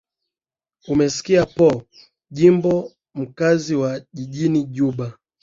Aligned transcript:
umemsikia 0.87 1.45
po 1.45 1.85
jimbo 2.31 2.91
mkaazi 3.15 3.75
wa 3.75 3.99
jijini 4.13 4.63
juba 4.63 5.13